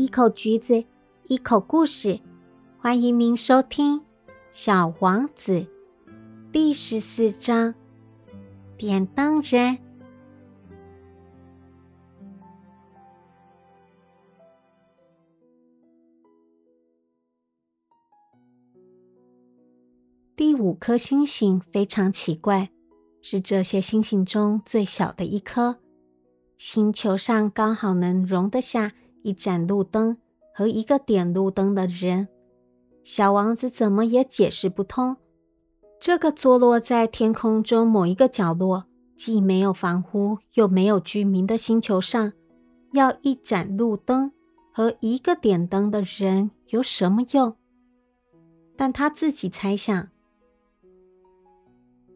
[0.00, 0.82] 一口橘子，
[1.24, 2.18] 一口故事。
[2.78, 4.00] 欢迎您收听
[4.50, 5.52] 《小王子》
[6.50, 7.74] 第十四章
[8.78, 9.76] 《点灯人》
[20.34, 22.70] 第五颗星星非常奇怪，
[23.20, 25.76] 是这些星星中最小的一颗。
[26.56, 28.92] 星球上刚好能容得下
[29.22, 30.16] 一盏路灯
[30.54, 32.28] 和一个点路灯的人。
[33.02, 35.16] 小王子怎么也解释不通，
[35.98, 38.84] 这个坐落在天空中某一个角落、
[39.16, 42.32] 既没有房屋又没有居民的星球上，
[42.92, 44.32] 要一盏路灯
[44.72, 47.56] 和一个点灯的人有什么用？
[48.76, 50.08] 但他自己猜想，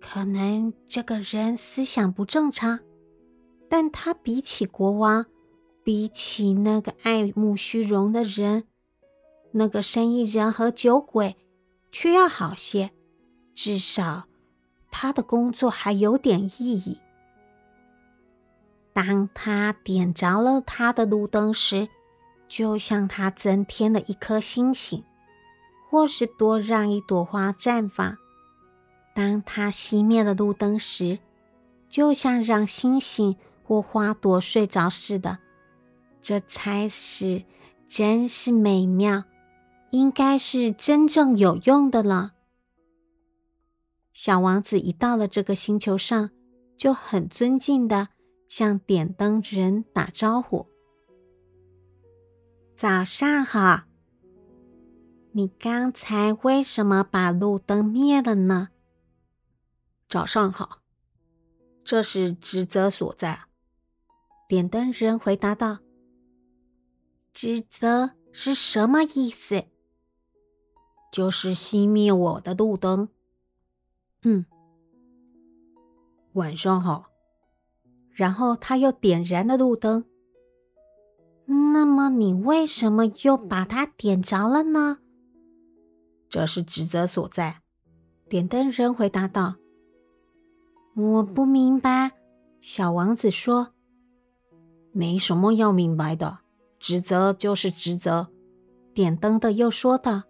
[0.00, 2.80] 可能这个人思想不正常。
[3.68, 5.26] 但他比起国王，
[5.88, 8.64] 比起那个爱慕虚荣的人，
[9.52, 11.34] 那个生意人和酒鬼，
[11.90, 12.90] 却要好些。
[13.54, 14.24] 至少，
[14.90, 16.98] 他的工作还有点意义。
[18.92, 21.88] 当他点着了他的路灯时，
[22.46, 25.02] 就像他增添了一颗星星，
[25.88, 28.18] 或是多让一朵花绽放；
[29.14, 31.18] 当他熄灭了路灯时，
[31.88, 33.34] 就像让星星。
[33.64, 35.40] 或花朵睡着似的，
[36.20, 37.44] 这差事
[37.88, 39.24] 真是美妙，
[39.90, 42.34] 应该是真正有用的了。
[44.12, 46.30] 小王子一到了这个星球上，
[46.76, 48.08] 就很尊敬的
[48.48, 50.66] 向点灯人打招呼
[52.76, 53.84] ：“早上好，
[55.32, 58.70] 你刚才为什么把路灯灭了呢
[60.08, 60.80] ？”“早上好，
[61.84, 63.42] 这是职责所在。”
[64.48, 65.78] 点灯人回答道
[67.40, 69.62] ：“职责是什么意思？
[71.12, 73.10] 就是熄灭我的路灯。
[74.22, 74.44] 嗯，
[76.32, 77.12] 晚上好。”
[78.10, 80.04] 然后他又点燃了路灯。
[81.46, 84.98] 那么你为什么又把它点着了呢？
[86.28, 87.62] 这是职责所在。
[88.28, 89.54] 点灯人回答道
[90.96, 92.10] ：“我不明白。”
[92.60, 93.74] 小王子说。
[94.90, 96.40] 没什么要明白的，
[96.78, 98.28] 职责就是职责。
[98.94, 100.22] 点灯的又说道：“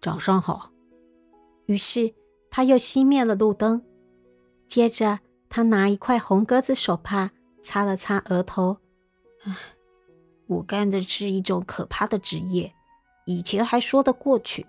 [0.00, 0.70] 早上好。”
[1.66, 2.14] 于是
[2.50, 3.82] 他又熄灭了路灯。
[4.68, 7.30] 接着，他拿一块红格子手帕
[7.62, 8.78] 擦了擦额头。
[9.44, 9.56] 唉，
[10.46, 12.72] 我干的是一种可怕的职业。
[13.26, 14.66] 以前还说得过去，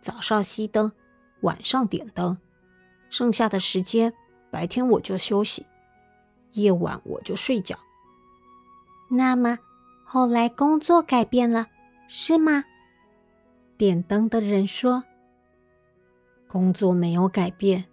[0.00, 0.92] 早上熄灯，
[1.42, 2.38] 晚上点灯，
[3.08, 4.12] 剩下的时间，
[4.50, 5.66] 白天我就休息，
[6.52, 7.76] 夜晚我就睡觉。
[9.10, 9.58] 那么，
[10.12, 11.68] 后来工作改变了，
[12.08, 12.64] 是吗？
[13.78, 15.04] 点灯的人说
[16.50, 17.84] ：“工作没有改变，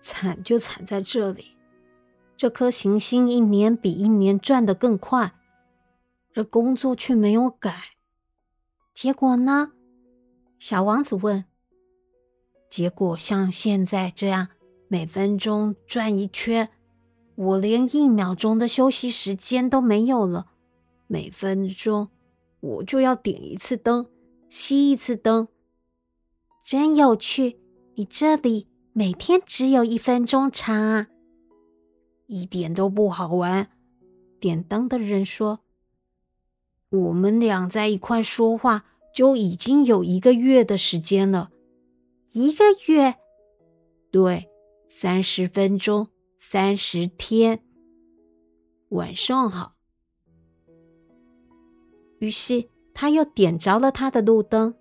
[0.00, 1.54] 惨就惨在这里。
[2.36, 5.32] 这颗行星一年比一年转得更快，
[6.34, 7.72] 而工作却没有改。
[8.92, 9.70] 结果呢？”
[10.58, 11.44] 小王子问。
[12.68, 14.48] “结果像现在这样，
[14.88, 16.68] 每分钟转一圈，
[17.36, 20.48] 我连一秒钟的休息时间都没有了。”
[21.12, 22.08] 每分钟
[22.60, 24.06] 我就要点一次灯，
[24.48, 25.48] 熄一次灯，
[26.64, 27.58] 真有趣。
[27.96, 31.08] 你这里每天只有一分钟长啊，
[32.28, 33.72] 一点都不好玩。
[34.38, 35.58] 点灯的人说
[36.90, 41.50] ：“我们俩在一块说话就已经有一个月的时间了，
[42.30, 43.16] 一个月？
[44.12, 44.48] 对，
[44.88, 46.06] 三十分钟，
[46.38, 47.64] 三十天。
[48.90, 49.74] 晚上好。”
[52.20, 52.64] 于是
[52.94, 54.74] 他又点着了他的路灯。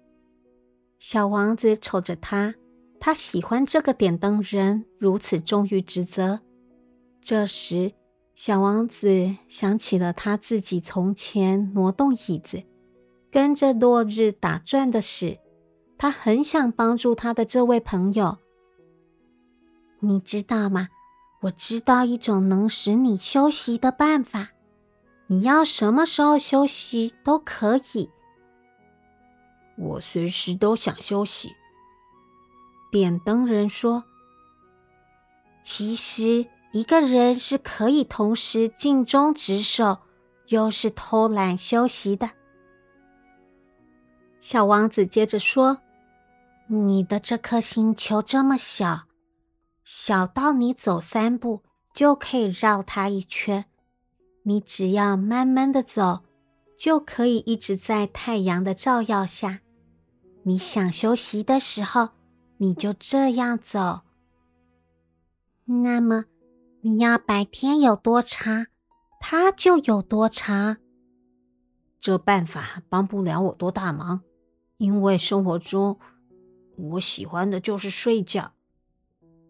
[0.99, 2.53] 小王子瞅着他，
[2.99, 6.41] 他喜欢这个点灯人如此忠于职责。
[7.21, 7.93] 这时，
[8.35, 12.61] 小王子想起了他自己从前挪动椅子，
[13.31, 15.39] 跟着落日打转的事。
[15.97, 18.37] 他很想帮助他的这位朋友。
[19.99, 20.87] 你知道吗？
[21.43, 24.49] 我知道一种能使你休息的办法。
[25.31, 28.09] 你要什么时候休息都可以。
[29.77, 31.55] 我随时都想休息。
[32.91, 34.03] 点灯人说
[35.63, 39.99] ：“其实一个人是可以同时尽忠职守，
[40.47, 42.31] 又是偷懒休息的。”
[44.41, 45.81] 小王子接着说
[46.65, 49.03] ：“你的这颗星球这么小，
[49.83, 51.61] 小到你走三步
[51.93, 53.65] 就可以绕它一圈。”
[54.43, 56.21] 你只要慢慢的走，
[56.77, 59.59] 就可以一直在太阳的照耀下。
[60.43, 62.09] 你想休息的时候，
[62.57, 64.01] 你就这样走。
[65.65, 66.25] 那么，
[66.81, 68.67] 你要白天有多长，
[69.19, 70.77] 它就有多长。
[71.99, 74.21] 这办法帮不了我多大忙，
[74.77, 75.99] 因为生活中
[76.77, 78.53] 我喜欢的就是睡觉。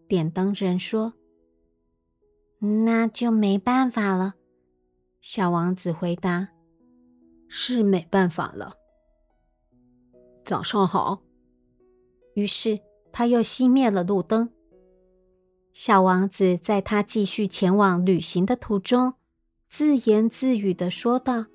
[0.07, 1.13] 点灯人说
[2.85, 4.33] ：“那就没办法了。”
[5.21, 6.49] 小王子回答
[7.49, 8.73] ：“是没办法了。”
[10.45, 11.21] 早上好。
[12.35, 12.79] 于是
[13.11, 14.49] 他又熄灭了路灯。
[15.73, 19.13] 小王子在他继续前往旅行的途中，
[19.67, 21.47] 自言自语的说道。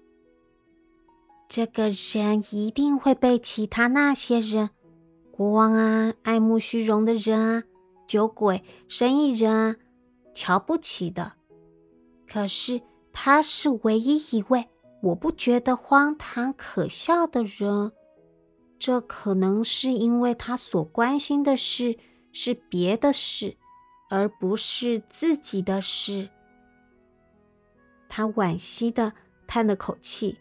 [1.49, 4.70] 这个人一定会被其他那些人，
[5.31, 7.64] 国王啊、爱慕虚荣的人啊、
[8.06, 9.76] 酒鬼、生意人啊
[10.34, 11.32] 瞧不起的。
[12.26, 12.81] 可是
[13.14, 14.69] 他是唯一一位
[15.00, 17.90] 我不觉得荒唐可笑的人。
[18.78, 21.96] 这可能是因为他所关心的事
[22.32, 23.56] 是别的事，
[24.11, 26.28] 而不是自己的事。
[28.08, 29.14] 他惋惜的
[29.46, 30.37] 叹了口气。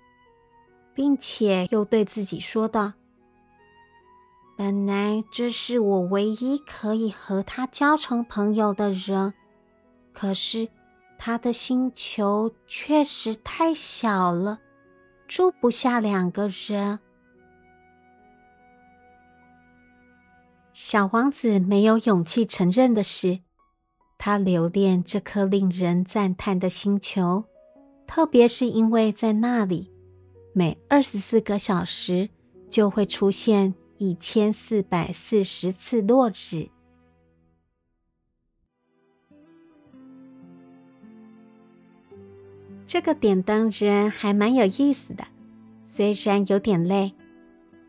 [0.96, 2.94] 并且又对自己说道
[4.56, 9.34] ：“本来这是我唯一可以和他交成朋友的人，
[10.14, 10.70] 可是
[11.26, 14.60] 他的星球确实太小了，
[15.26, 17.00] 住不下两个人。”
[20.74, 23.40] 小王子没有勇气承认的是，
[24.18, 27.46] 他留恋这颗令人赞叹的星球，
[28.06, 29.94] 特别是因为在那里。
[30.52, 32.30] 每二十四个小时
[32.70, 36.68] 就会出现一千四百四十次落日。
[42.94, 45.26] 这个点灯人还蛮有意思的，
[45.84, 47.12] 虽然有点累，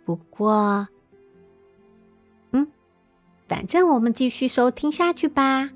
[0.03, 0.89] 不过，
[2.53, 2.67] 嗯，
[3.47, 5.69] 反正我们继续收听下去吧。